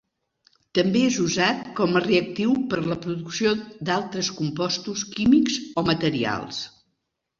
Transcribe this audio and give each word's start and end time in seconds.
També 0.77 1.01
és 1.09 1.17
usat 1.25 1.59
com 1.79 1.99
a 1.99 2.01
reactiu 2.05 2.55
per 2.71 2.79
a 2.83 2.87
la 2.93 2.97
producció 3.05 3.53
d'altres 3.91 4.31
compostos 4.41 5.05
químics 5.19 5.61
o 5.83 5.89
materials. 5.95 6.65